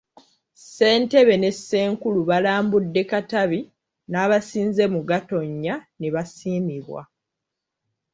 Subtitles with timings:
[0.59, 3.59] Ssentebe ne Ssenkulu balambudde Katabi
[4.09, 7.01] n'abaasinze mu Gatonnya nebasiimibwa.